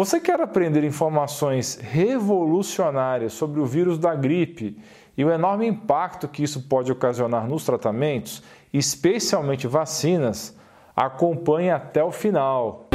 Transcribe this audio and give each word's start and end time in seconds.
Você 0.00 0.18
quer 0.18 0.40
aprender 0.40 0.82
informações 0.82 1.76
revolucionárias 1.76 3.34
sobre 3.34 3.60
o 3.60 3.66
vírus 3.66 3.98
da 3.98 4.14
gripe 4.14 4.78
e 5.14 5.22
o 5.22 5.30
enorme 5.30 5.66
impacto 5.66 6.26
que 6.26 6.42
isso 6.42 6.62
pode 6.62 6.90
ocasionar 6.90 7.46
nos 7.46 7.66
tratamentos, 7.66 8.42
especialmente 8.72 9.66
vacinas? 9.66 10.56
Acompanhe 10.96 11.68
até 11.68 12.02
o 12.02 12.10
final. 12.10 12.88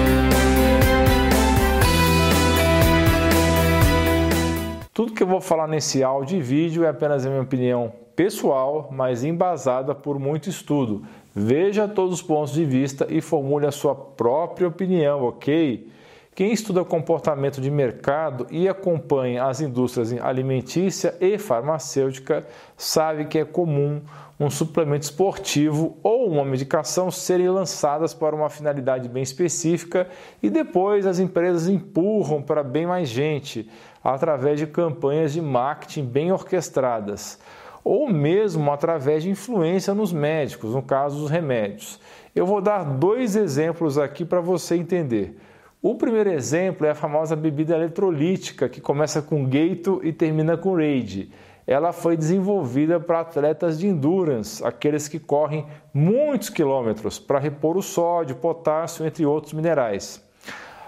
Tudo 4.91 5.13
que 5.13 5.21
eu 5.21 5.27
vou 5.27 5.41
falar 5.41 5.67
nesse 5.67 6.03
áudio 6.03 6.39
e 6.39 6.41
vídeo 6.41 6.83
é 6.85 6.89
apenas 6.89 7.23
a 7.23 7.29
minha 7.29 7.43
opinião 7.43 7.93
pessoal, 8.15 8.89
mas 8.91 9.23
embasada 9.23 9.93
por 9.93 10.17
muito 10.17 10.49
estudo. 10.49 11.05
Veja 11.35 11.87
todos 11.87 12.15
os 12.15 12.21
pontos 12.23 12.51
de 12.51 12.65
vista 12.65 13.05
e 13.11 13.21
formule 13.21 13.67
a 13.67 13.71
sua 13.71 13.93
própria 13.93 14.67
opinião, 14.67 15.23
ok? 15.23 15.93
Quem 16.35 16.51
estuda 16.51 16.83
comportamento 16.83 17.61
de 17.61 17.71
mercado 17.71 18.45
e 18.51 18.67
acompanha 18.67 19.45
as 19.45 19.61
indústrias 19.61 20.11
alimentícia 20.21 21.15
e 21.21 21.37
farmacêutica 21.37 22.45
sabe 22.75 23.23
que 23.23 23.39
é 23.39 23.45
comum 23.45 24.01
um 24.37 24.49
suplemento 24.49 25.05
esportivo 25.05 25.97
ou 26.03 26.27
uma 26.27 26.43
medicação 26.43 27.09
serem 27.09 27.47
lançadas 27.47 28.13
para 28.13 28.35
uma 28.35 28.49
finalidade 28.49 29.07
bem 29.07 29.23
específica 29.23 30.09
e 30.43 30.49
depois 30.49 31.05
as 31.05 31.19
empresas 31.19 31.69
empurram 31.69 32.41
para 32.41 32.63
bem 32.63 32.85
mais 32.85 33.07
gente 33.07 33.71
através 34.03 34.59
de 34.59 34.67
campanhas 34.67 35.31
de 35.31 35.41
marketing 35.41 36.03
bem 36.03 36.33
orquestradas 36.33 37.39
ou 37.81 38.09
mesmo 38.09 38.73
através 38.73 39.23
de 39.23 39.29
influência 39.29 39.93
nos 39.93 40.11
médicos, 40.11 40.73
no 40.73 40.81
caso 40.81 41.17
dos 41.17 41.29
remédios. 41.29 41.97
Eu 42.35 42.45
vou 42.45 42.59
dar 42.59 42.83
dois 42.83 43.37
exemplos 43.37 43.97
aqui 43.97 44.25
para 44.25 44.41
você 44.41 44.75
entender. 44.75 45.37
O 45.87 45.93
primeiro 45.93 46.31
exemplo 46.31 46.87
é 46.87 46.89
a 46.89 46.95
famosa 46.95 47.35
bebida 47.35 47.75
eletrolítica, 47.75 48.67
que 48.67 48.81
começa 48.81 49.21
com 49.21 49.45
Gato 49.45 50.01
e 50.03 50.11
termina 50.11 50.57
com 50.57 50.75
Raid. 50.75 51.31
Ela 51.67 51.93
foi 51.93 52.17
desenvolvida 52.17 52.99
para 52.99 53.19
atletas 53.19 53.77
de 53.77 53.85
endurance, 53.85 54.65
aqueles 54.65 55.07
que 55.07 55.19
correm 55.19 55.63
muitos 55.93 56.49
quilômetros 56.49 57.19
para 57.19 57.37
repor 57.37 57.77
o 57.77 57.83
sódio, 57.83 58.37
potássio, 58.37 59.05
entre 59.05 59.27
outros 59.27 59.53
minerais. 59.53 60.27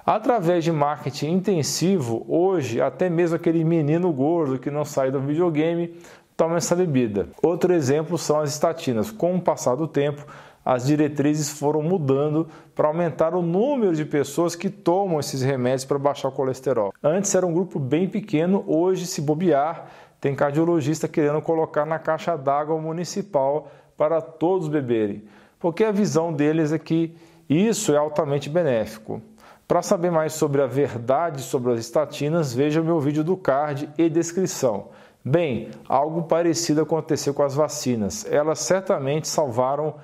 Através 0.03 0.63
de 0.63 0.71
marketing 0.71 1.33
intensivo, 1.33 2.25
hoje 2.27 2.81
até 2.81 3.07
mesmo 3.07 3.35
aquele 3.35 3.63
menino 3.63 4.11
gordo 4.11 4.57
que 4.57 4.71
não 4.71 4.83
sai 4.83 5.11
do 5.11 5.19
videogame 5.19 5.93
toma 6.35 6.57
essa 6.57 6.75
bebida. 6.75 7.29
Outro 7.43 7.71
exemplo 7.71 8.17
são 8.17 8.39
as 8.39 8.51
estatinas. 8.51 9.11
Com 9.11 9.35
o 9.35 9.41
passar 9.41 9.75
do 9.75 9.87
tempo, 9.87 10.25
as 10.67 10.85
diretrizes 10.85 11.49
foram 11.49 11.81
mudando 11.81 12.45
para 12.75 12.89
aumentar 12.89 13.33
o 13.33 13.41
número 13.41 13.95
de 13.95 14.03
pessoas 14.03 14.53
que 14.53 14.69
tomam 14.69 15.17
esses 15.17 15.41
remédios 15.41 15.85
para 15.85 15.97
baixar 15.97 16.27
o 16.27 16.31
colesterol. 16.33 16.93
Antes 17.01 17.33
era 17.33 17.47
um 17.47 17.53
grupo 17.53 17.79
bem 17.79 18.05
pequeno, 18.05 18.65
hoje, 18.67 19.05
se 19.05 19.21
bobear, 19.21 19.87
tem 20.19 20.35
cardiologista 20.35 21.07
querendo 21.07 21.41
colocar 21.41 21.85
na 21.85 21.97
caixa 21.97 22.35
d'água 22.35 22.77
municipal 22.81 23.71
para 23.95 24.19
todos 24.19 24.67
beberem, 24.67 25.23
porque 25.57 25.85
a 25.85 25.91
visão 25.91 26.33
deles 26.33 26.73
é 26.73 26.77
que 26.77 27.15
isso 27.49 27.93
é 27.93 27.97
altamente 27.97 28.49
benéfico. 28.49 29.21
Para 29.65 29.81
saber 29.81 30.11
mais 30.11 30.33
sobre 30.33 30.61
a 30.61 30.67
verdade 30.67 31.43
sobre 31.43 31.71
as 31.71 31.79
estatinas, 31.79 32.53
veja 32.53 32.83
meu 32.83 32.99
vídeo 32.99 33.23
do 33.23 33.37
card 33.37 33.89
e 33.97 34.09
descrição. 34.09 34.89
Bem, 35.23 35.69
algo 35.87 36.23
parecido 36.23 36.81
aconteceu 36.81 37.33
com 37.33 37.43
as 37.43 37.55
vacinas. 37.55 38.25
Elas 38.29 38.59
certamente 38.59 39.29
salvaram 39.29 39.95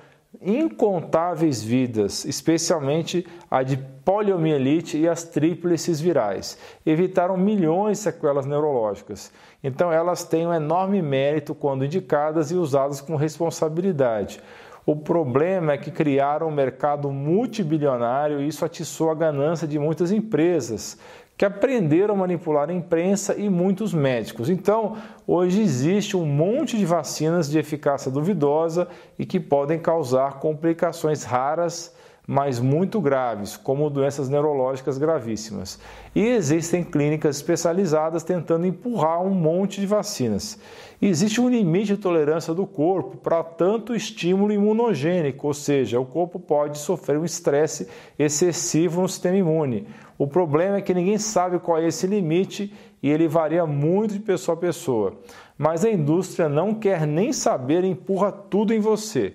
incontáveis 0.44 1.62
vidas, 1.62 2.24
especialmente 2.24 3.26
a 3.50 3.62
de 3.62 3.76
poliomielite 3.76 4.98
e 4.98 5.08
as 5.08 5.24
tríplices 5.24 6.00
virais. 6.00 6.58
Evitaram 6.84 7.36
milhões 7.36 7.98
de 7.98 8.04
sequelas 8.04 8.44
neurológicas. 8.44 9.32
Então, 9.62 9.90
elas 9.90 10.24
têm 10.24 10.46
um 10.46 10.52
enorme 10.52 11.00
mérito 11.00 11.54
quando 11.54 11.84
indicadas 11.84 12.50
e 12.50 12.54
usadas 12.54 13.00
com 13.00 13.16
responsabilidade. 13.16 14.40
O 14.86 14.94
problema 14.94 15.72
é 15.72 15.78
que 15.78 15.90
criaram 15.90 16.48
um 16.48 16.54
mercado 16.54 17.10
multibilionário 17.10 18.40
e 18.40 18.48
isso 18.48 18.66
atiçou 18.66 19.10
a 19.10 19.14
ganância 19.14 19.66
de 19.66 19.78
muitas 19.78 20.12
empresas 20.12 20.98
que 21.36 21.44
aprenderam 21.44 22.14
a 22.14 22.18
manipular 22.18 22.70
a 22.70 22.72
imprensa 22.72 23.34
e 23.34 23.48
muitos 23.48 23.92
médicos. 23.92 24.48
Então, 24.48 24.96
hoje 25.26 25.60
existe 25.60 26.16
um 26.16 26.24
monte 26.24 26.78
de 26.78 26.86
vacinas 26.86 27.50
de 27.50 27.58
eficácia 27.58 28.10
duvidosa 28.10 28.88
e 29.18 29.26
que 29.26 29.40
podem 29.40 29.78
causar 29.78 30.38
complicações 30.38 31.24
raras 31.24 31.94
mas 32.26 32.58
muito 32.58 33.00
graves, 33.00 33.56
como 33.56 33.90
doenças 33.90 34.28
neurológicas 34.28 34.96
gravíssimas. 34.96 35.78
E 36.14 36.26
existem 36.26 36.82
clínicas 36.82 37.36
especializadas 37.36 38.22
tentando 38.22 38.66
empurrar 38.66 39.22
um 39.22 39.34
monte 39.34 39.80
de 39.80 39.86
vacinas. 39.86 40.58
Existe 41.02 41.40
um 41.40 41.50
limite 41.50 41.94
de 41.94 41.98
tolerância 41.98 42.54
do 42.54 42.66
corpo 42.66 43.18
para 43.18 43.42
tanto 43.42 43.94
estímulo 43.94 44.52
imunogênico, 44.52 45.46
ou 45.46 45.54
seja, 45.54 46.00
o 46.00 46.06
corpo 46.06 46.40
pode 46.40 46.78
sofrer 46.78 47.18
um 47.18 47.24
estresse 47.24 47.88
excessivo 48.18 49.02
no 49.02 49.08
sistema 49.08 49.36
imune. 49.36 49.86
O 50.16 50.26
problema 50.26 50.78
é 50.78 50.82
que 50.82 50.94
ninguém 50.94 51.18
sabe 51.18 51.58
qual 51.58 51.78
é 51.78 51.86
esse 51.86 52.06
limite 52.06 52.72
e 53.02 53.10
ele 53.10 53.28
varia 53.28 53.66
muito 53.66 54.14
de 54.14 54.20
pessoa 54.20 54.56
a 54.56 54.60
pessoa. 54.60 55.18
Mas 55.58 55.84
a 55.84 55.90
indústria 55.90 56.48
não 56.48 56.72
quer 56.72 57.06
nem 57.06 57.32
saber 57.34 57.84
e 57.84 57.88
empurra 57.88 58.32
tudo 58.32 58.72
em 58.72 58.80
você. 58.80 59.34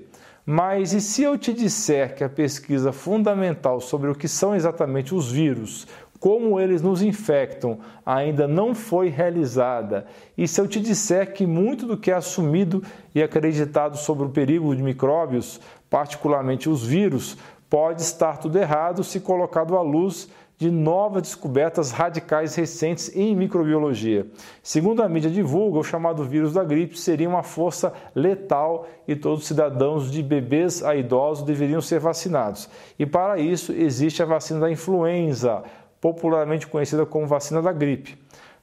Mas 0.52 0.94
e 0.94 1.00
se 1.00 1.22
eu 1.22 1.38
te 1.38 1.54
disser 1.54 2.16
que 2.16 2.24
a 2.24 2.28
pesquisa 2.28 2.92
fundamental 2.92 3.80
sobre 3.80 4.10
o 4.10 4.16
que 4.16 4.28
são 4.28 4.56
exatamente 4.56 5.14
os 5.14 5.32
vírus, 5.32 5.86
como 6.20 6.60
eles 6.60 6.82
nos 6.82 7.04
infectam, 7.04 7.78
ainda 8.04 8.48
não 8.48 8.74
foi 8.74 9.10
realizada? 9.10 10.08
E 10.36 10.48
se 10.48 10.60
eu 10.60 10.68
te 10.68 10.80
disser 10.80 11.34
que 11.34 11.46
muito 11.46 11.86
do 11.86 11.96
que 11.96 12.10
é 12.10 12.16
assumido 12.16 12.84
e 13.14 13.22
acreditado 13.22 13.96
sobre 13.96 14.26
o 14.26 14.32
perigo 14.32 14.76
de 14.76 14.82
micróbios, 14.82 15.62
particularmente 15.88 16.68
os 16.68 16.84
vírus, 16.84 17.38
pode 17.70 18.02
estar 18.02 18.38
tudo 18.38 18.58
errado 18.58 19.04
se 19.04 19.20
colocado 19.20 19.78
à 19.78 19.84
luz 19.84 20.30
de 20.60 20.70
novas 20.70 21.22
descobertas 21.22 21.90
radicais 21.90 22.54
recentes 22.54 23.16
em 23.16 23.34
microbiologia. 23.34 24.28
Segundo 24.62 25.02
a 25.02 25.08
mídia 25.08 25.32
divulga, 25.32 25.80
o 25.80 25.84
chamado 25.86 26.22
vírus 26.26 26.52
da 26.52 26.66
gripe 26.66 27.00
seria 27.00 27.30
uma 27.30 27.44
força 27.44 27.94
letal 28.14 28.86
e 29.08 29.16
todos 29.16 29.40
os 29.40 29.48
cidadãos 29.48 30.12
de 30.12 30.22
bebês 30.22 30.84
a 30.84 30.94
idosos 30.98 31.46
deveriam 31.46 31.80
ser 31.80 32.02
vacinados. 32.02 32.70
E 33.00 33.06
para 33.06 33.40
isso 33.40 33.72
existe 33.72 34.22
a 34.22 34.26
vacina 34.26 34.60
da 34.60 34.70
influenza, 34.70 35.64
popularmente 36.02 36.68
conhecida 36.68 37.06
como 37.06 37.26
vacina 37.26 37.62
da 37.62 37.72
gripe. 37.72 38.18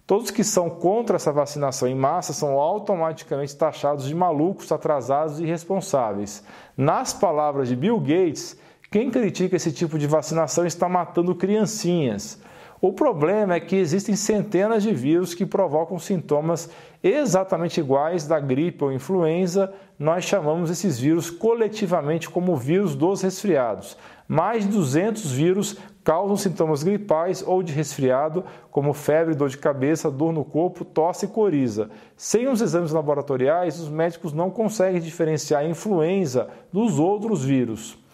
Todos 0.07 0.31
que 0.31 0.45
são 0.45 0.69
contra 0.69 1.17
essa 1.17 1.33
vacinação 1.33 1.89
em 1.89 1.95
massa 1.95 2.35
são 2.35 2.61
automaticamente 2.61 3.57
taxados 3.57 4.05
de 4.07 4.15
malucos, 4.15 4.71
atrasados 4.71 5.41
e 5.41 5.45
irresponsáveis. 5.45 6.45
Nas 6.77 7.15
palavras 7.15 7.69
de 7.69 7.75
Bill 7.75 7.99
Gates, 7.99 8.57
quem 8.97 9.11
critica 9.11 9.57
esse 9.57 9.71
tipo 9.73 9.99
de 9.99 10.07
vacinação 10.07 10.65
está 10.65 10.89
matando 10.89 11.35
criancinhas. 11.35 12.41
O 12.81 12.95
problema 12.95 13.53
é 13.53 13.61
que 13.61 13.77
existem 13.77 14.17
centenas 14.17 14.83
de 14.83 14.91
vírus 14.95 15.35
que 15.35 15.45
provocam 15.45 15.99
sintomas 15.99 16.71
exatamente 17.03 17.79
iguais 17.79 18.27
da 18.27 18.41
gripe 18.41 18.83
ou 18.83 18.91
influenza. 18.91 19.71
Nós 19.99 20.25
chamamos 20.25 20.71
esses 20.71 20.99
vírus 20.99 21.29
coletivamente 21.29 22.31
como 22.31 22.57
vírus 22.57 22.95
dos 22.97 23.21
resfriados. 23.21 23.99
Mais 24.27 24.65
de 24.65 24.71
200 24.71 25.31
vírus 25.31 25.77
causam 26.03 26.35
sintomas 26.35 26.83
gripais 26.83 27.45
ou 27.47 27.63
de 27.63 27.75
resfriado, 27.75 28.47
como 28.71 28.95
febre, 28.95 29.35
dor 29.35 29.51
de 29.51 29.59
cabeça, 29.59 30.11
dor 30.11 30.33
no 30.33 30.43
corpo, 30.43 30.87
tosse 30.87 31.27
e 31.27 31.29
coriza. 31.29 31.91
Sem 32.17 32.49
os 32.49 32.63
exames 32.63 32.93
laboratoriais, 32.93 33.79
os 33.79 33.91
médicos 33.91 34.33
não 34.33 34.49
conseguem 34.49 35.03
diferenciar 35.03 35.61
a 35.61 35.69
influenza 35.69 36.49
dos 36.73 36.99
outros 36.99 37.45
vírus. 37.45 38.06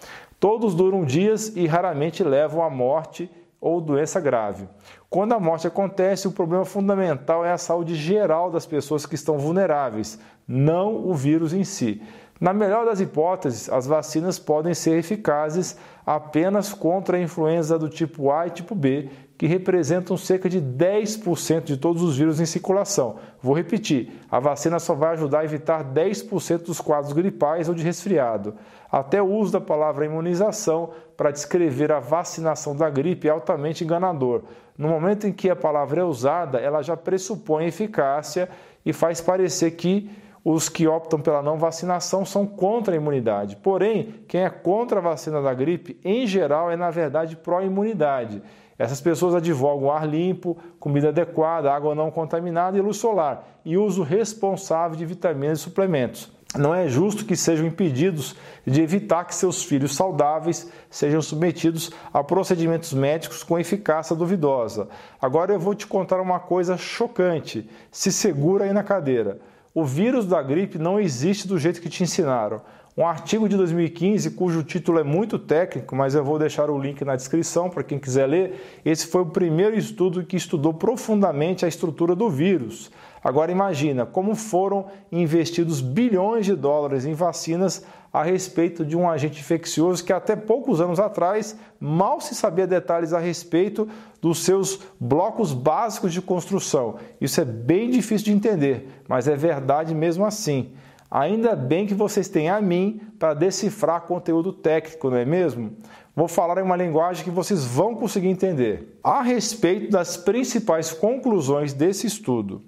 Todos 0.42 0.74
duram 0.74 1.04
dias 1.04 1.54
e 1.54 1.68
raramente 1.68 2.24
levam 2.24 2.64
à 2.64 2.68
morte 2.68 3.30
ou 3.60 3.80
doença 3.80 4.18
grave. 4.18 4.68
Quando 5.08 5.34
a 5.34 5.38
morte 5.38 5.68
acontece, 5.68 6.26
o 6.26 6.32
problema 6.32 6.64
fundamental 6.64 7.44
é 7.44 7.52
a 7.52 7.56
saúde 7.56 7.94
geral 7.94 8.50
das 8.50 8.66
pessoas 8.66 9.06
que 9.06 9.14
estão 9.14 9.38
vulneráveis, 9.38 10.18
não 10.44 11.08
o 11.08 11.14
vírus 11.14 11.52
em 11.52 11.62
si. 11.62 12.02
Na 12.40 12.52
melhor 12.52 12.84
das 12.84 12.98
hipóteses, 12.98 13.70
as 13.70 13.86
vacinas 13.86 14.36
podem 14.36 14.74
ser 14.74 14.98
eficazes 14.98 15.78
apenas 16.04 16.74
contra 16.74 17.18
a 17.18 17.22
influenza 17.22 17.78
do 17.78 17.88
tipo 17.88 18.32
A 18.32 18.48
e 18.48 18.50
tipo 18.50 18.74
B, 18.74 19.10
que 19.42 19.48
representam 19.48 20.16
cerca 20.16 20.48
de 20.48 20.62
10% 20.62 21.64
de 21.64 21.76
todos 21.76 22.00
os 22.00 22.16
vírus 22.16 22.38
em 22.38 22.46
circulação. 22.46 23.16
Vou 23.42 23.56
repetir: 23.56 24.12
a 24.30 24.38
vacina 24.38 24.78
só 24.78 24.94
vai 24.94 25.14
ajudar 25.14 25.40
a 25.40 25.44
evitar 25.44 25.82
10% 25.82 26.58
dos 26.58 26.80
quadros 26.80 27.12
gripais 27.12 27.68
ou 27.68 27.74
de 27.74 27.82
resfriado. 27.82 28.54
Até 28.88 29.20
o 29.20 29.26
uso 29.26 29.50
da 29.50 29.60
palavra 29.60 30.06
imunização 30.06 30.90
para 31.16 31.32
descrever 31.32 31.90
a 31.90 31.98
vacinação 31.98 32.76
da 32.76 32.88
gripe 32.88 33.26
é 33.26 33.32
altamente 33.32 33.82
enganador. 33.82 34.42
No 34.78 34.86
momento 34.86 35.26
em 35.26 35.32
que 35.32 35.50
a 35.50 35.56
palavra 35.56 36.02
é 36.02 36.04
usada, 36.04 36.60
ela 36.60 36.80
já 36.80 36.96
pressupõe 36.96 37.66
eficácia 37.66 38.48
e 38.86 38.92
faz 38.92 39.20
parecer 39.20 39.72
que 39.72 40.08
os 40.44 40.68
que 40.68 40.88
optam 40.88 41.20
pela 41.20 41.42
não 41.42 41.56
vacinação 41.56 42.24
são 42.24 42.46
contra 42.46 42.94
a 42.94 42.96
imunidade. 42.96 43.56
Porém, 43.56 44.24
quem 44.26 44.42
é 44.42 44.50
contra 44.50 44.98
a 44.98 45.02
vacina 45.02 45.40
da 45.40 45.54
gripe, 45.54 45.98
em 46.04 46.26
geral, 46.26 46.70
é 46.70 46.76
na 46.76 46.90
verdade 46.90 47.36
pró-imunidade. 47.36 48.42
Essas 48.78 49.00
pessoas 49.00 49.34
advogam 49.34 49.92
ar 49.92 50.08
limpo, 50.08 50.56
comida 50.80 51.10
adequada, 51.10 51.72
água 51.72 51.94
não 51.94 52.10
contaminada 52.10 52.76
e 52.76 52.80
luz 52.80 52.96
solar, 52.96 53.46
e 53.64 53.76
uso 53.76 54.02
responsável 54.02 54.96
de 54.96 55.06
vitaminas 55.06 55.60
e 55.60 55.62
suplementos. 55.62 56.32
Não 56.58 56.74
é 56.74 56.86
justo 56.86 57.24
que 57.24 57.34
sejam 57.34 57.66
impedidos 57.66 58.36
de 58.66 58.82
evitar 58.82 59.24
que 59.24 59.34
seus 59.34 59.64
filhos 59.64 59.94
saudáveis 59.94 60.70
sejam 60.90 61.22
submetidos 61.22 61.90
a 62.12 62.22
procedimentos 62.22 62.92
médicos 62.92 63.42
com 63.42 63.58
eficácia 63.58 64.14
duvidosa. 64.14 64.88
Agora 65.20 65.52
eu 65.52 65.58
vou 65.58 65.74
te 65.74 65.86
contar 65.86 66.20
uma 66.20 66.40
coisa 66.40 66.76
chocante. 66.76 67.70
Se 67.90 68.12
segura 68.12 68.64
aí 68.64 68.72
na 68.72 68.82
cadeira. 68.82 69.40
O 69.74 69.84
vírus 69.86 70.26
da 70.26 70.42
gripe 70.42 70.78
não 70.78 71.00
existe 71.00 71.48
do 71.48 71.58
jeito 71.58 71.80
que 71.80 71.88
te 71.88 72.02
ensinaram. 72.02 72.60
Um 72.94 73.06
artigo 73.06 73.48
de 73.48 73.56
2015, 73.56 74.32
cujo 74.32 74.62
título 74.62 74.98
é 74.98 75.02
muito 75.02 75.38
técnico, 75.38 75.96
mas 75.96 76.14
eu 76.14 76.22
vou 76.22 76.38
deixar 76.38 76.68
o 76.68 76.78
link 76.78 77.02
na 77.06 77.16
descrição 77.16 77.70
para 77.70 77.82
quem 77.82 77.98
quiser 77.98 78.26
ler. 78.26 78.80
Esse 78.84 79.06
foi 79.06 79.22
o 79.22 79.26
primeiro 79.26 79.74
estudo 79.74 80.24
que 80.24 80.36
estudou 80.36 80.74
profundamente 80.74 81.64
a 81.64 81.68
estrutura 81.68 82.14
do 82.14 82.28
vírus. 82.28 82.90
Agora 83.24 83.50
imagina 83.50 84.04
como 84.04 84.34
foram 84.34 84.88
investidos 85.10 85.80
bilhões 85.80 86.44
de 86.44 86.54
dólares 86.54 87.06
em 87.06 87.14
vacinas 87.14 87.82
a 88.12 88.22
respeito 88.22 88.84
de 88.84 88.96
um 88.96 89.08
agente 89.08 89.40
infeccioso 89.40 90.04
que 90.04 90.12
até 90.12 90.36
poucos 90.36 90.80
anos 90.80 91.00
atrás 91.00 91.56
mal 91.80 92.20
se 92.20 92.34
sabia 92.34 92.66
detalhes 92.66 93.12
a 93.12 93.18
respeito 93.18 93.88
dos 94.20 94.44
seus 94.44 94.80
blocos 95.00 95.52
básicos 95.52 96.12
de 96.12 96.20
construção. 96.20 96.96
Isso 97.20 97.40
é 97.40 97.44
bem 97.44 97.90
difícil 97.90 98.26
de 98.26 98.32
entender, 98.32 98.88
mas 99.08 99.26
é 99.26 99.34
verdade 99.34 99.94
mesmo 99.94 100.26
assim. 100.26 100.72
Ainda 101.10 101.54
bem 101.54 101.86
que 101.86 101.94
vocês 101.94 102.28
têm 102.28 102.48
a 102.48 102.60
mim 102.60 103.00
para 103.18 103.34
decifrar 103.34 104.02
conteúdo 104.02 104.52
técnico, 104.52 105.10
não 105.10 105.16
é 105.16 105.24
mesmo? 105.24 105.72
Vou 106.14 106.28
falar 106.28 106.58
em 106.58 106.62
uma 106.62 106.76
linguagem 106.76 107.24
que 107.24 107.30
vocês 107.30 107.64
vão 107.64 107.94
conseguir 107.94 108.28
entender. 108.28 108.98
A 109.02 109.22
respeito 109.22 109.90
das 109.90 110.16
principais 110.16 110.92
conclusões 110.92 111.72
desse 111.72 112.06
estudo. 112.06 112.62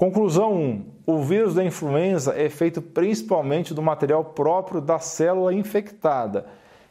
Conclusão 0.00 0.54
1. 0.54 0.84
O 1.04 1.18
vírus 1.18 1.54
da 1.54 1.62
influenza 1.62 2.32
é 2.34 2.48
feito 2.48 2.80
principalmente 2.80 3.74
do 3.74 3.82
material 3.82 4.24
próprio 4.24 4.80
da 4.80 4.98
célula 4.98 5.52
infectada. 5.52 6.46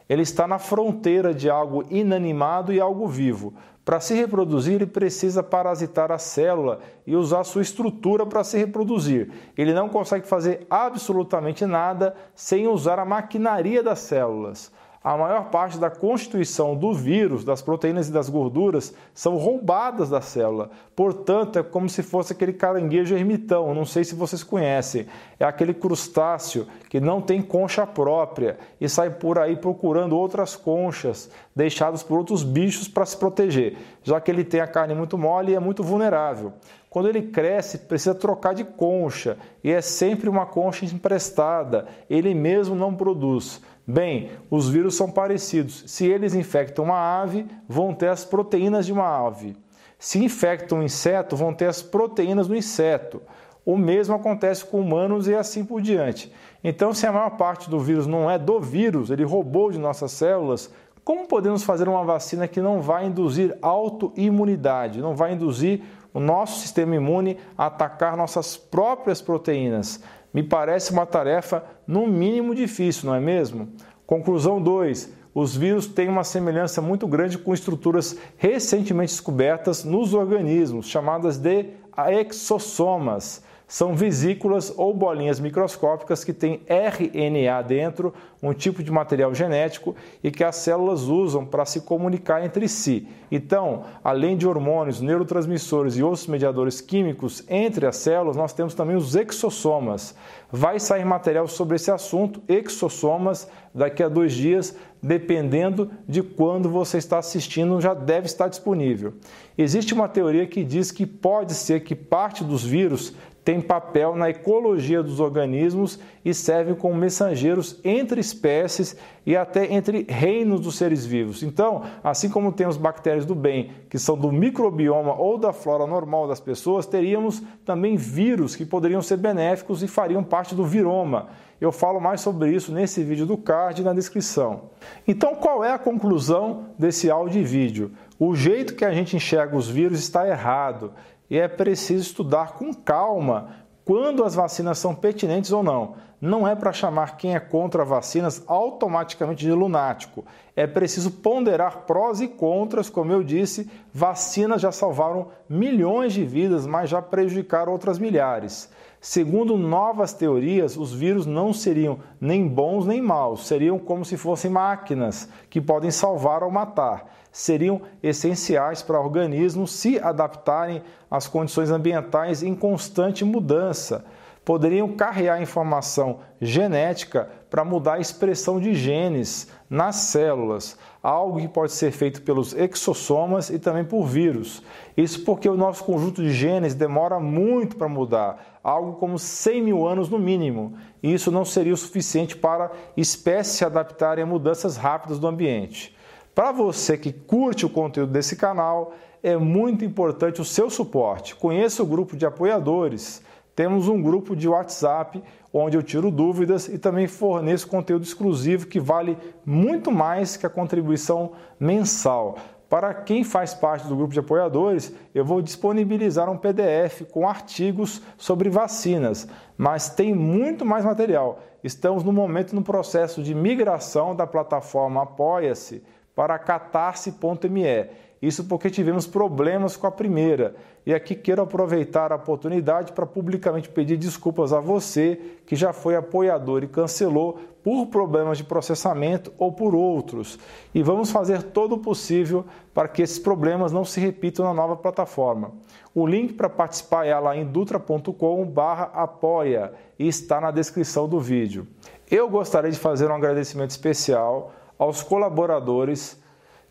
Ele 0.08 0.22
está 0.22 0.46
na 0.46 0.60
fronteira 0.60 1.34
de 1.34 1.50
algo 1.50 1.84
inanimado 1.90 2.72
e 2.72 2.80
algo 2.80 3.08
vivo. 3.08 3.52
Para 3.84 3.98
se 3.98 4.14
reproduzir, 4.14 4.74
ele 4.74 4.86
precisa 4.86 5.42
parasitar 5.42 6.12
a 6.12 6.18
célula 6.18 6.78
e 7.04 7.16
usar 7.16 7.42
sua 7.42 7.62
estrutura 7.62 8.24
para 8.24 8.44
se 8.44 8.56
reproduzir. 8.56 9.32
Ele 9.58 9.74
não 9.74 9.88
consegue 9.88 10.28
fazer 10.28 10.64
absolutamente 10.70 11.66
nada 11.66 12.14
sem 12.32 12.68
usar 12.68 13.00
a 13.00 13.04
maquinaria 13.04 13.82
das 13.82 13.98
células 13.98 14.70
a 15.02 15.16
maior 15.16 15.48
parte 15.48 15.78
da 15.78 15.88
constituição 15.88 16.76
do 16.76 16.92
vírus, 16.92 17.42
das 17.42 17.62
proteínas 17.62 18.08
e 18.08 18.12
das 18.12 18.28
gorduras, 18.28 18.94
são 19.14 19.36
roubadas 19.36 20.10
da 20.10 20.20
célula. 20.20 20.70
Portanto, 20.94 21.58
é 21.58 21.62
como 21.62 21.88
se 21.88 22.02
fosse 22.02 22.34
aquele 22.34 22.52
caranguejo 22.52 23.14
ermitão, 23.14 23.74
não 23.74 23.86
sei 23.86 24.04
se 24.04 24.14
vocês 24.14 24.42
conhecem. 24.42 25.06
É 25.38 25.44
aquele 25.46 25.72
crustáceo 25.72 26.66
que 26.90 27.00
não 27.00 27.22
tem 27.22 27.40
concha 27.40 27.86
própria 27.86 28.58
e 28.78 28.90
sai 28.90 29.08
por 29.08 29.38
aí 29.38 29.56
procurando 29.56 30.14
outras 30.14 30.54
conchas 30.54 31.30
deixadas 31.56 32.02
por 32.02 32.18
outros 32.18 32.42
bichos 32.42 32.86
para 32.86 33.06
se 33.06 33.16
proteger, 33.16 33.78
já 34.02 34.20
que 34.20 34.30
ele 34.30 34.44
tem 34.44 34.60
a 34.60 34.66
carne 34.66 34.94
muito 34.94 35.16
mole 35.16 35.52
e 35.52 35.54
é 35.54 35.60
muito 35.60 35.82
vulnerável. 35.82 36.52
Quando 36.90 37.08
ele 37.08 37.22
cresce, 37.22 37.78
precisa 37.78 38.16
trocar 38.16 38.52
de 38.52 38.64
concha 38.64 39.38
e 39.62 39.70
é 39.70 39.80
sempre 39.80 40.28
uma 40.28 40.44
concha 40.44 40.84
emprestada, 40.84 41.86
ele 42.10 42.34
mesmo 42.34 42.74
não 42.74 42.92
produz. 42.92 43.62
Bem, 43.86 44.30
os 44.50 44.68
vírus 44.68 44.96
são 44.96 45.08
parecidos. 45.08 45.84
Se 45.86 46.04
eles 46.04 46.34
infectam 46.34 46.84
uma 46.86 47.22
ave, 47.22 47.46
vão 47.68 47.94
ter 47.94 48.08
as 48.08 48.24
proteínas 48.24 48.86
de 48.86 48.92
uma 48.92 49.24
ave. 49.24 49.56
Se 50.00 50.18
infectam 50.22 50.78
um 50.78 50.82
inseto, 50.82 51.36
vão 51.36 51.54
ter 51.54 51.66
as 51.66 51.80
proteínas 51.80 52.48
do 52.48 52.56
inseto. 52.56 53.22
O 53.64 53.76
mesmo 53.76 54.16
acontece 54.16 54.64
com 54.64 54.80
humanos 54.80 55.28
e 55.28 55.34
assim 55.34 55.64
por 55.64 55.80
diante. 55.80 56.32
Então, 56.64 56.92
se 56.92 57.06
a 57.06 57.12
maior 57.12 57.36
parte 57.36 57.70
do 57.70 57.78
vírus 57.78 58.06
não 58.06 58.28
é 58.28 58.36
do 58.36 58.58
vírus, 58.58 59.10
ele 59.10 59.22
roubou 59.22 59.70
de 59.70 59.78
nossas 59.78 60.10
células, 60.10 60.72
como 61.04 61.26
podemos 61.26 61.62
fazer 61.62 61.88
uma 61.88 62.04
vacina 62.04 62.46
que 62.46 62.60
não 62.60 62.80
vai 62.80 63.06
induzir 63.06 63.56
autoimunidade, 63.62 65.00
não 65.00 65.14
vai 65.14 65.32
induzir 65.32 65.82
o 66.12 66.20
nosso 66.20 66.60
sistema 66.60 66.96
imune 66.96 67.38
a 67.56 67.66
atacar 67.66 68.16
nossas 68.16 68.56
próprias 68.56 69.22
proteínas? 69.22 70.02
me 70.32 70.42
parece 70.42 70.92
uma 70.92 71.06
tarefa 71.06 71.64
no 71.86 72.06
mínimo 72.06 72.54
difícil, 72.54 73.06
não 73.06 73.14
é 73.14 73.20
mesmo? 73.20 73.68
Conclusão 74.06 74.62
2. 74.62 75.12
Os 75.34 75.56
vírus 75.56 75.86
têm 75.86 76.08
uma 76.08 76.24
semelhança 76.24 76.80
muito 76.80 77.06
grande 77.06 77.38
com 77.38 77.54
estruturas 77.54 78.16
recentemente 78.36 79.12
descobertas 79.12 79.84
nos 79.84 80.12
organismos, 80.12 80.86
chamadas 80.86 81.38
de 81.38 81.66
exossomas 82.08 83.44
são 83.70 83.94
vesículas 83.94 84.74
ou 84.76 84.92
bolinhas 84.92 85.38
microscópicas 85.38 86.24
que 86.24 86.32
têm 86.32 86.60
RNA 86.66 87.62
dentro, 87.62 88.12
um 88.42 88.52
tipo 88.52 88.82
de 88.82 88.90
material 88.90 89.32
genético, 89.32 89.94
e 90.24 90.30
que 90.32 90.42
as 90.42 90.56
células 90.56 91.02
usam 91.02 91.46
para 91.46 91.64
se 91.64 91.82
comunicar 91.82 92.44
entre 92.44 92.66
si. 92.66 93.06
Então, 93.30 93.84
além 94.02 94.36
de 94.36 94.44
hormônios, 94.44 95.00
neurotransmissores 95.00 95.96
e 95.96 96.02
outros 96.02 96.26
mediadores 96.26 96.80
químicos 96.80 97.44
entre 97.48 97.86
as 97.86 97.94
células, 97.94 98.36
nós 98.36 98.52
temos 98.52 98.74
também 98.74 98.96
os 98.96 99.14
exossomas. 99.14 100.16
Vai 100.50 100.80
sair 100.80 101.04
material 101.04 101.46
sobre 101.46 101.76
esse 101.76 101.92
assunto, 101.92 102.42
exossomas, 102.48 103.48
daqui 103.72 104.02
a 104.02 104.08
dois 104.08 104.32
dias, 104.32 104.74
dependendo 105.00 105.90
de 106.08 106.24
quando 106.24 106.68
você 106.68 106.98
está 106.98 107.18
assistindo, 107.18 107.80
já 107.80 107.94
deve 107.94 108.26
estar 108.26 108.48
disponível. 108.48 109.14
Existe 109.56 109.94
uma 109.94 110.08
teoria 110.08 110.46
que 110.46 110.64
diz 110.64 110.90
que 110.90 111.06
pode 111.06 111.54
ser 111.54 111.80
que 111.80 111.94
parte 111.94 112.42
dos 112.42 112.64
vírus 112.64 113.14
tem 113.44 113.60
papel 113.60 114.14
na 114.14 114.28
ecologia 114.28 115.02
dos 115.02 115.18
organismos 115.18 115.98
e 116.24 116.34
servem 116.34 116.74
como 116.74 116.94
mensageiros 116.94 117.80
entre 117.82 118.20
espécies 118.20 118.96
e 119.24 119.36
até 119.36 119.72
entre 119.72 120.04
reinos 120.08 120.60
dos 120.60 120.76
seres 120.76 121.06
vivos. 121.06 121.42
Então, 121.42 121.82
assim 122.04 122.28
como 122.28 122.52
temos 122.52 122.76
bactérias 122.76 123.24
do 123.24 123.34
bem, 123.34 123.70
que 123.88 123.98
são 123.98 124.16
do 124.16 124.30
microbioma 124.30 125.14
ou 125.14 125.38
da 125.38 125.52
flora 125.52 125.86
normal 125.86 126.28
das 126.28 126.40
pessoas, 126.40 126.86
teríamos 126.86 127.42
também 127.64 127.96
vírus 127.96 128.54
que 128.54 128.66
poderiam 128.66 129.00
ser 129.00 129.16
benéficos 129.16 129.82
e 129.82 129.88
fariam 129.88 130.22
parte 130.22 130.54
do 130.54 130.64
viroma. 130.64 131.28
Eu 131.60 131.72
falo 131.72 132.00
mais 132.00 132.20
sobre 132.20 132.52
isso 132.52 132.72
nesse 132.72 133.02
vídeo 133.02 133.26
do 133.26 133.36
card 133.36 133.82
na 133.82 133.92
descrição. 133.92 134.70
Então, 135.06 135.34
qual 135.34 135.62
é 135.62 135.72
a 135.72 135.78
conclusão 135.78 136.66
desse 136.78 137.10
áudio 137.10 137.40
e 137.40 137.44
vídeo? 137.44 137.92
O 138.18 138.34
jeito 138.34 138.74
que 138.74 138.84
a 138.84 138.92
gente 138.92 139.16
enxerga 139.16 139.56
os 139.56 139.68
vírus 139.68 139.98
está 139.98 140.26
errado 140.26 140.92
e 141.30 141.38
é 141.38 141.46
preciso 141.46 142.02
estudar 142.02 142.54
com 142.54 142.74
calma 142.74 143.54
quando 143.84 144.24
as 144.24 144.34
vacinas 144.34 144.78
são 144.78 144.94
pertinentes 144.94 145.52
ou 145.52 145.62
não. 145.62 145.94
Não 146.20 146.46
é 146.46 146.54
para 146.54 146.72
chamar 146.72 147.16
quem 147.16 147.34
é 147.34 147.40
contra 147.40 147.82
vacinas 147.82 148.44
automaticamente 148.46 149.46
de 149.46 149.52
lunático. 149.52 150.22
É 150.54 150.66
preciso 150.66 151.10
ponderar 151.10 151.86
prós 151.86 152.20
e 152.20 152.28
contras, 152.28 152.90
como 152.90 153.10
eu 153.10 153.22
disse, 153.22 153.70
vacinas 153.92 154.60
já 154.60 154.70
salvaram 154.70 155.28
milhões 155.48 156.12
de 156.12 156.22
vidas, 156.22 156.66
mas 156.66 156.90
já 156.90 157.00
prejudicaram 157.00 157.72
outras 157.72 157.98
milhares. 157.98 158.70
Segundo 159.00 159.56
novas 159.56 160.12
teorias, 160.12 160.76
os 160.76 160.92
vírus 160.92 161.24
não 161.24 161.54
seriam 161.54 162.00
nem 162.20 162.46
bons 162.46 162.84
nem 162.84 163.00
maus, 163.00 163.46
seriam 163.46 163.78
como 163.78 164.04
se 164.04 164.18
fossem 164.18 164.50
máquinas 164.50 165.26
que 165.48 165.58
podem 165.58 165.90
salvar 165.90 166.42
ou 166.42 166.50
matar. 166.50 167.10
Seriam 167.32 167.80
essenciais 168.02 168.82
para 168.82 169.00
organismos 169.00 169.72
se 169.72 169.98
adaptarem 169.98 170.82
às 171.10 171.26
condições 171.26 171.70
ambientais 171.70 172.42
em 172.42 172.54
constante 172.54 173.24
mudança. 173.24 174.04
Poderiam 174.44 174.88
carregar 174.96 175.42
informação 175.42 176.20
genética 176.40 177.28
para 177.50 177.64
mudar 177.64 177.94
a 177.94 178.00
expressão 178.00 178.58
de 178.58 178.74
genes 178.74 179.48
nas 179.68 179.96
células, 179.96 180.78
algo 181.02 181.40
que 181.40 181.48
pode 181.48 181.72
ser 181.72 181.90
feito 181.90 182.22
pelos 182.22 182.54
exossomas 182.54 183.50
e 183.50 183.58
também 183.58 183.84
por 183.84 184.06
vírus. 184.06 184.62
Isso 184.96 185.24
porque 185.24 185.48
o 185.48 185.56
nosso 185.56 185.84
conjunto 185.84 186.22
de 186.22 186.32
genes 186.32 186.74
demora 186.74 187.20
muito 187.20 187.76
para 187.76 187.88
mudar, 187.88 188.60
algo 188.62 188.94
como 188.94 189.18
100 189.18 189.62
mil 189.62 189.86
anos 189.86 190.08
no 190.08 190.18
mínimo, 190.18 190.74
e 191.02 191.12
isso 191.12 191.30
não 191.30 191.44
seria 191.44 191.74
o 191.74 191.76
suficiente 191.76 192.36
para 192.36 192.70
espécies 192.96 193.56
se 193.56 193.64
adaptarem 193.64 194.24
a 194.24 194.26
mudanças 194.26 194.76
rápidas 194.76 195.18
do 195.18 195.26
ambiente. 195.26 195.94
Para 196.34 196.52
você 196.52 196.96
que 196.96 197.12
curte 197.12 197.66
o 197.66 197.70
conteúdo 197.70 198.12
desse 198.12 198.36
canal, 198.36 198.94
é 199.22 199.36
muito 199.36 199.84
importante 199.84 200.40
o 200.40 200.44
seu 200.44 200.70
suporte. 200.70 201.34
Conheça 201.34 201.82
o 201.82 201.86
grupo 201.86 202.16
de 202.16 202.24
apoiadores. 202.24 203.22
Temos 203.60 203.88
um 203.88 204.00
grupo 204.00 204.34
de 204.34 204.48
WhatsApp 204.48 205.22
onde 205.52 205.76
eu 205.76 205.82
tiro 205.82 206.10
dúvidas 206.10 206.66
e 206.66 206.78
também 206.78 207.06
forneço 207.06 207.68
conteúdo 207.68 208.04
exclusivo 208.04 208.66
que 208.66 208.80
vale 208.80 209.18
muito 209.44 209.92
mais 209.92 210.34
que 210.34 210.46
a 210.46 210.48
contribuição 210.48 211.32
mensal. 211.60 212.38
Para 212.70 212.94
quem 212.94 213.22
faz 213.22 213.52
parte 213.52 213.86
do 213.86 213.94
grupo 213.94 214.14
de 214.14 214.18
apoiadores, 214.18 214.94
eu 215.14 215.26
vou 215.26 215.42
disponibilizar 215.42 216.30
um 216.30 216.38
PDF 216.38 217.02
com 217.10 217.28
artigos 217.28 218.00
sobre 218.16 218.48
vacinas, 218.48 219.28
mas 219.58 219.90
tem 219.90 220.14
muito 220.14 220.64
mais 220.64 220.82
material. 220.82 221.40
Estamos 221.62 222.02
no 222.02 222.14
momento 222.14 222.54
no 222.54 222.62
processo 222.62 223.22
de 223.22 223.34
migração 223.34 224.16
da 224.16 224.26
plataforma 224.26 225.02
Apoia-se 225.02 225.84
para 226.16 226.38
catarse.me. 226.38 227.90
Isso 228.22 228.44
porque 228.44 228.68
tivemos 228.68 229.06
problemas 229.06 229.78
com 229.78 229.86
a 229.86 229.90
primeira. 229.90 230.54
E 230.84 230.92
aqui 230.92 231.14
quero 231.14 231.40
aproveitar 231.40 232.12
a 232.12 232.16
oportunidade 232.16 232.92
para 232.92 233.06
publicamente 233.06 233.70
pedir 233.70 233.96
desculpas 233.96 234.52
a 234.52 234.60
você 234.60 235.18
que 235.46 235.56
já 235.56 235.72
foi 235.72 235.96
apoiador 235.96 236.62
e 236.62 236.68
cancelou 236.68 237.38
por 237.64 237.86
problemas 237.86 238.36
de 238.36 238.44
processamento 238.44 239.32
ou 239.38 239.50
por 239.52 239.74
outros. 239.74 240.38
E 240.74 240.82
vamos 240.82 241.10
fazer 241.10 241.44
todo 241.44 241.76
o 241.76 241.78
possível 241.78 242.44
para 242.74 242.88
que 242.88 243.00
esses 243.00 243.18
problemas 243.18 243.72
não 243.72 243.86
se 243.86 243.98
repitam 244.00 244.44
na 244.44 244.52
nova 244.52 244.76
plataforma. 244.76 245.52
O 245.94 246.06
link 246.06 246.34
para 246.34 246.50
participar 246.50 247.06
é 247.06 247.18
lá 247.18 247.34
em 247.34 247.46
dutra.com/apoia 247.46 249.72
e 249.98 250.06
está 250.06 250.38
na 250.40 250.50
descrição 250.50 251.08
do 251.08 251.18
vídeo. 251.18 251.66
Eu 252.10 252.28
gostaria 252.28 252.70
de 252.70 252.78
fazer 252.78 253.10
um 253.10 253.14
agradecimento 253.14 253.70
especial 253.70 254.52
aos 254.78 255.02
colaboradores 255.02 256.20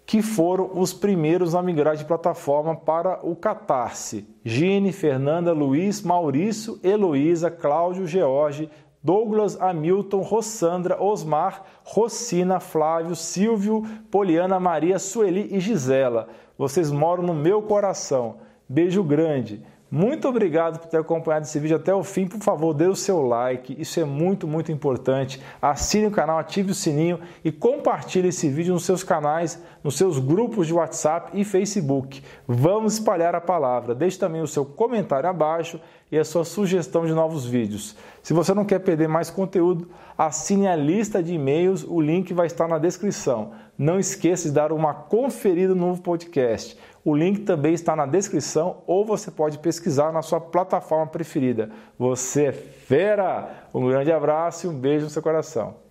que 0.09 0.23
foram 0.23 0.71
os 0.73 0.91
primeiros 0.91 1.53
a 1.53 1.61
migrar 1.61 1.95
de 1.95 2.03
plataforma 2.03 2.75
para 2.75 3.19
o 3.21 3.35
Catarse. 3.35 4.27
Gine, 4.43 4.91
Fernanda, 4.91 5.53
Luiz, 5.53 6.01
Maurício, 6.01 6.79
Heloísa, 6.83 7.51
Cláudio, 7.51 8.07
George, 8.07 8.71
Douglas, 9.03 9.55
Hamilton, 9.61 10.21
Rossandra, 10.21 10.99
Osmar, 10.99 11.63
Rocina, 11.83 12.59
Flávio, 12.59 13.15
Silvio, 13.15 13.83
Poliana, 14.09 14.59
Maria, 14.59 14.97
Sueli 14.97 15.47
e 15.51 15.59
Gisela. 15.59 16.27
Vocês 16.57 16.91
moram 16.91 17.21
no 17.21 17.35
meu 17.35 17.61
coração. 17.61 18.37
Beijo 18.67 19.03
grande. 19.03 19.63
Muito 19.91 20.27
obrigado 20.27 20.77
por 20.77 20.87
ter 20.87 20.97
acompanhado 20.97 21.45
esse 21.45 21.59
vídeo 21.59 21.75
até 21.75 21.91
o 21.91 22.03
fim. 22.03 22.27
Por 22.27 22.39
favor, 22.39 22.75
dê 22.75 22.85
o 22.85 22.95
seu 22.95 23.23
like, 23.25 23.75
isso 23.81 23.99
é 23.99 24.05
muito, 24.05 24.47
muito 24.47 24.71
importante. 24.71 25.41
Assine 25.59 26.05
o 26.05 26.11
canal, 26.11 26.37
ative 26.37 26.71
o 26.71 26.75
sininho 26.75 27.19
e 27.43 27.51
compartilhe 27.51 28.27
esse 28.27 28.47
vídeo 28.49 28.71
nos 28.71 28.85
seus 28.85 29.03
canais, 29.03 29.59
nos 29.83 29.97
seus 29.97 30.19
grupos 30.19 30.67
de 30.67 30.75
WhatsApp 30.75 31.31
e 31.33 31.43
Facebook. 31.43 32.21
Vamos 32.47 32.93
espalhar 32.93 33.33
a 33.33 33.41
palavra. 33.41 33.95
Deixe 33.95 34.19
também 34.19 34.43
o 34.43 34.47
seu 34.47 34.63
comentário 34.63 35.27
abaixo 35.27 35.79
e 36.11 36.17
a 36.17 36.25
sua 36.25 36.43
sugestão 36.45 37.05
de 37.05 37.13
novos 37.13 37.45
vídeos. 37.45 37.95
Se 38.21 38.33
você 38.33 38.53
não 38.53 38.65
quer 38.65 38.79
perder 38.79 39.07
mais 39.07 39.29
conteúdo, 39.29 39.89
assine 40.17 40.67
a 40.67 40.75
lista 40.75 41.21
de 41.21 41.33
e-mails, 41.33 41.83
o 41.83 41.99
link 41.99 42.33
vai 42.33 42.47
estar 42.47 42.67
na 42.67 42.77
descrição. 42.77 43.51
Não 43.77 43.99
esqueça 43.99 44.49
de 44.49 44.53
dar 44.53 44.71
uma 44.71 44.93
conferida 44.93 45.73
no 45.73 45.87
novo 45.87 46.01
podcast. 46.01 46.77
O 47.03 47.15
link 47.15 47.41
também 47.41 47.73
está 47.73 47.95
na 47.95 48.05
descrição 48.05 48.83
ou 48.85 49.05
você 49.05 49.31
pode 49.31 49.57
pesquisar 49.59 50.11
na 50.11 50.21
sua 50.21 50.41
plataforma 50.41 51.07
preferida. 51.07 51.69
Você 51.97 52.45
é 52.45 52.51
fera! 52.51 53.67
Um 53.73 53.87
grande 53.87 54.11
abraço 54.11 54.65
e 54.65 54.69
um 54.69 54.73
beijo 54.73 55.05
no 55.05 55.09
seu 55.09 55.21
coração. 55.21 55.88